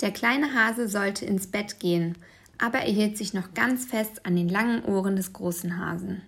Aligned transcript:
Der 0.00 0.10
kleine 0.10 0.54
Hase 0.54 0.88
sollte 0.88 1.24
ins 1.24 1.46
Bett 1.46 1.78
gehen, 1.80 2.16
aber 2.58 2.78
er 2.78 2.92
hielt 2.92 3.16
sich 3.16 3.34
noch 3.34 3.54
ganz 3.54 3.84
fest 3.84 4.26
an 4.26 4.36
den 4.36 4.48
langen 4.48 4.84
Ohren 4.84 5.16
des 5.16 5.32
großen 5.32 5.78
Hasen. 5.78 6.22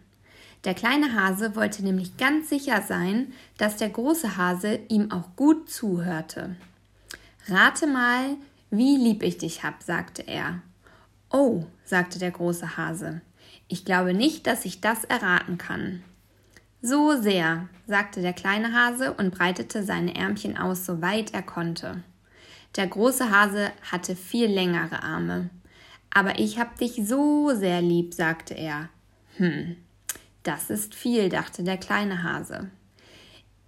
Der 0.64 0.74
kleine 0.74 1.14
Hase 1.14 1.54
wollte 1.54 1.84
nämlich 1.84 2.16
ganz 2.16 2.48
sicher 2.48 2.82
sein, 2.82 3.32
dass 3.56 3.76
der 3.76 3.88
große 3.88 4.36
Hase 4.36 4.80
ihm 4.88 5.12
auch 5.12 5.36
gut 5.36 5.70
zuhörte. 5.70 6.56
Rate 7.46 7.86
mal, 7.86 8.36
wie 8.70 8.96
lieb 8.96 9.22
ich 9.22 9.38
dich 9.38 9.62
hab, 9.62 9.82
sagte 9.82 10.22
er. 10.26 10.62
Oh, 11.30 11.64
sagte 11.84 12.18
der 12.18 12.32
große 12.32 12.76
Hase, 12.76 13.20
ich 13.68 13.84
glaube 13.84 14.14
nicht, 14.14 14.46
dass 14.46 14.64
ich 14.64 14.80
das 14.80 15.04
erraten 15.04 15.58
kann. 15.58 16.02
So 16.82 17.20
sehr, 17.20 17.68
sagte 17.86 18.20
der 18.20 18.32
kleine 18.32 18.72
Hase 18.72 19.12
und 19.12 19.34
breitete 19.34 19.82
seine 19.82 20.14
Ärmchen 20.14 20.56
aus, 20.56 20.86
so 20.86 21.00
weit 21.00 21.34
er 21.34 21.42
konnte. 21.42 22.02
Der 22.76 22.86
große 22.86 23.30
Hase 23.30 23.72
hatte 23.90 24.14
viel 24.14 24.46
längere 24.46 25.02
Arme. 25.02 25.48
Aber 26.10 26.38
ich 26.38 26.58
hab 26.58 26.78
dich 26.78 27.00
so 27.06 27.54
sehr 27.54 27.80
lieb, 27.80 28.12
sagte 28.12 28.54
er. 28.54 28.90
Hm, 29.36 29.76
das 30.42 30.70
ist 30.70 30.94
viel, 30.94 31.28
dachte 31.28 31.62
der 31.62 31.78
kleine 31.78 32.22
Hase. 32.22 32.70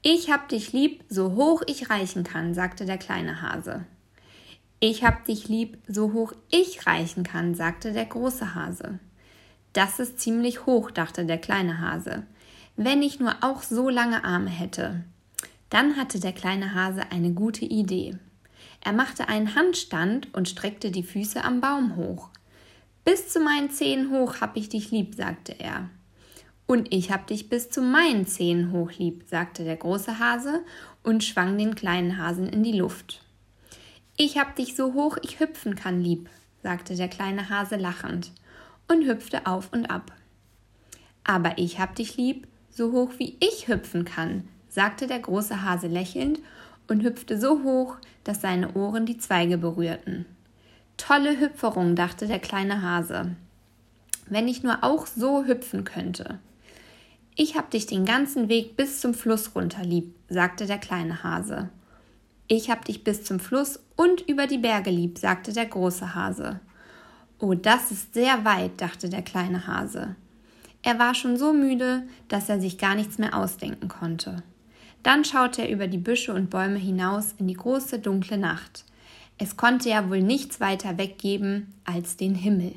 Ich 0.02 0.30
hab 0.30 0.48
dich 0.48 0.72
lieb, 0.72 1.04
so 1.08 1.34
hoch 1.34 1.62
ich 1.66 1.90
reichen 1.90 2.22
kann, 2.22 2.54
sagte 2.54 2.84
der 2.84 2.98
kleine 2.98 3.42
Hase. 3.42 3.84
Ich 4.80 5.02
hab 5.04 5.24
dich 5.24 5.48
lieb, 5.48 5.78
so 5.88 6.12
hoch 6.12 6.32
ich 6.50 6.86
reichen 6.86 7.24
kann, 7.24 7.54
sagte 7.54 7.92
der 7.92 8.06
große 8.06 8.54
Hase. 8.54 9.00
Das 9.72 9.98
ist 9.98 10.20
ziemlich 10.20 10.66
hoch, 10.66 10.90
dachte 10.90 11.24
der 11.24 11.38
kleine 11.38 11.80
Hase. 11.80 12.24
Wenn 12.76 13.02
ich 13.02 13.18
nur 13.18 13.34
auch 13.40 13.62
so 13.62 13.88
lange 13.88 14.22
Arme 14.24 14.50
hätte. 14.50 15.04
Dann 15.68 15.96
hatte 15.96 16.20
der 16.20 16.32
kleine 16.32 16.74
Hase 16.74 17.10
eine 17.10 17.32
gute 17.32 17.64
Idee. 17.64 18.18
Er 18.80 18.92
machte 18.92 19.28
einen 19.28 19.54
Handstand 19.54 20.32
und 20.34 20.48
streckte 20.48 20.90
die 20.90 21.02
Füße 21.02 21.42
am 21.44 21.60
Baum 21.60 21.96
hoch. 21.96 22.30
Bis 23.04 23.28
zu 23.28 23.40
meinen 23.40 23.70
Zehen 23.70 24.10
hoch 24.10 24.40
hab 24.40 24.56
ich 24.56 24.68
dich 24.68 24.90
lieb, 24.90 25.14
sagte 25.14 25.58
er. 25.58 25.88
Und 26.66 26.92
ich 26.92 27.10
hab 27.10 27.26
dich 27.26 27.48
bis 27.48 27.70
zu 27.70 27.80
meinen 27.80 28.26
Zehen 28.26 28.72
hoch 28.72 28.92
lieb, 28.92 29.24
sagte 29.26 29.64
der 29.64 29.76
große 29.76 30.18
Hase 30.18 30.62
und 31.02 31.24
schwang 31.24 31.56
den 31.56 31.74
kleinen 31.74 32.18
Hasen 32.18 32.46
in 32.46 32.62
die 32.62 32.76
Luft. 32.78 33.22
Ich 34.18 34.36
hab 34.36 34.56
dich 34.56 34.76
so 34.76 34.92
hoch 34.92 35.16
ich 35.22 35.40
hüpfen 35.40 35.74
kann 35.74 36.02
lieb, 36.02 36.28
sagte 36.62 36.96
der 36.96 37.08
kleine 37.08 37.48
Hase 37.48 37.76
lachend 37.76 38.32
und 38.88 39.06
hüpfte 39.06 39.46
auf 39.46 39.72
und 39.72 39.86
ab. 39.86 40.12
Aber 41.24 41.56
ich 41.56 41.78
hab 41.78 41.94
dich 41.94 42.16
lieb, 42.16 42.46
so 42.68 42.92
hoch 42.92 43.12
wie 43.18 43.36
ich 43.40 43.68
hüpfen 43.68 44.04
kann, 44.04 44.48
sagte 44.68 45.06
der 45.06 45.20
große 45.20 45.62
Hase 45.62 45.86
lächelnd 45.86 46.40
und 46.88 47.02
hüpfte 47.02 47.38
so 47.38 47.62
hoch, 47.62 47.96
dass 48.24 48.40
seine 48.40 48.74
Ohren 48.74 49.06
die 49.06 49.18
Zweige 49.18 49.58
berührten. 49.58 50.26
Tolle 50.96 51.38
Hüpferung, 51.38 51.94
dachte 51.94 52.26
der 52.26 52.40
kleine 52.40 52.82
Hase. 52.82 53.36
Wenn 54.26 54.48
ich 54.48 54.62
nur 54.62 54.82
auch 54.82 55.06
so 55.06 55.44
hüpfen 55.44 55.84
könnte. 55.84 56.38
Ich 57.36 57.56
hab 57.56 57.70
dich 57.70 57.86
den 57.86 58.04
ganzen 58.04 58.48
Weg 58.48 58.76
bis 58.76 59.00
zum 59.00 59.14
Fluss 59.14 59.54
runter 59.54 59.84
lieb, 59.84 60.12
sagte 60.28 60.66
der 60.66 60.78
kleine 60.78 61.22
Hase. 61.22 61.70
Ich 62.48 62.70
hab 62.70 62.84
dich 62.84 63.04
bis 63.04 63.24
zum 63.24 63.38
Fluss 63.38 63.78
und 63.94 64.22
über 64.22 64.46
die 64.46 64.58
Berge 64.58 64.90
lieb, 64.90 65.18
sagte 65.18 65.52
der 65.52 65.66
große 65.66 66.14
Hase. 66.14 66.60
Oh, 67.38 67.54
das 67.54 67.92
ist 67.92 68.14
sehr 68.14 68.44
weit, 68.44 68.80
dachte 68.80 69.08
der 69.08 69.22
kleine 69.22 69.66
Hase. 69.66 70.16
Er 70.82 70.98
war 70.98 71.14
schon 71.14 71.36
so 71.36 71.52
müde, 71.52 72.02
dass 72.28 72.48
er 72.48 72.60
sich 72.60 72.78
gar 72.78 72.94
nichts 72.94 73.18
mehr 73.18 73.36
ausdenken 73.36 73.88
konnte. 73.88 74.42
Dann 75.08 75.24
schaute 75.24 75.62
er 75.62 75.70
über 75.70 75.86
die 75.86 75.96
Büsche 75.96 76.34
und 76.34 76.50
Bäume 76.50 76.78
hinaus 76.78 77.32
in 77.38 77.46
die 77.48 77.54
große 77.54 77.98
dunkle 77.98 78.36
Nacht. 78.36 78.84
Es 79.38 79.56
konnte 79.56 79.88
ja 79.88 80.10
wohl 80.10 80.20
nichts 80.20 80.60
weiter 80.60 80.98
weggeben 80.98 81.72
als 81.82 82.18
den 82.18 82.34
Himmel. 82.34 82.74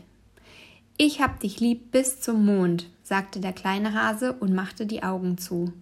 Ich 0.96 1.20
hab 1.20 1.42
dich 1.42 1.60
lieb 1.60 1.92
bis 1.92 2.22
zum 2.22 2.46
Mond, 2.46 2.90
sagte 3.04 3.42
der 3.42 3.52
kleine 3.52 3.94
Hase 3.94 4.32
und 4.32 4.54
machte 4.54 4.86
die 4.86 5.04
Augen 5.04 5.38
zu. 5.38 5.74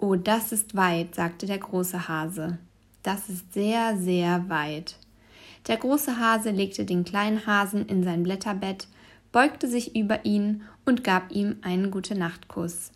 Oh, 0.00 0.16
das 0.16 0.50
ist 0.50 0.74
weit, 0.74 1.14
sagte 1.14 1.46
der 1.46 1.58
große 1.58 2.08
Hase. 2.08 2.58
Das 3.04 3.28
ist 3.28 3.54
sehr, 3.54 3.96
sehr 3.98 4.48
weit. 4.48 4.96
Der 5.68 5.76
große 5.76 6.18
Hase 6.18 6.50
legte 6.50 6.86
den 6.86 7.04
kleinen 7.04 7.46
Hasen 7.46 7.86
in 7.86 8.02
sein 8.02 8.24
Blätterbett, 8.24 8.88
beugte 9.30 9.68
sich 9.68 9.94
über 9.94 10.24
ihn 10.24 10.62
und 10.84 11.04
gab 11.04 11.30
ihm 11.30 11.58
einen 11.62 11.92
Gute-Nacht-Kuss. 11.92 12.90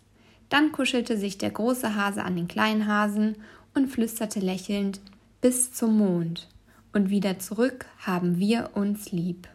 Dann 0.53 0.71
kuschelte 0.71 1.17
sich 1.17 1.39
der 1.39 1.49
große 1.49 1.95
Hase 1.95 2.23
an 2.23 2.35
den 2.35 2.47
kleinen 2.47 2.85
Hasen 2.85 3.37
und 3.73 3.87
flüsterte 3.87 4.39
lächelnd 4.39 5.01
bis 5.41 5.73
zum 5.73 5.97
Mond. 5.97 6.47
Und 6.93 7.09
wieder 7.09 7.39
zurück 7.39 7.87
haben 7.97 8.37
wir 8.37 8.69
uns 8.75 9.11
lieb. 9.11 9.47